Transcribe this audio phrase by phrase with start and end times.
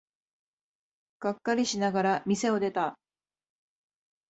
[1.19, 2.97] がっかりしながら店を出た。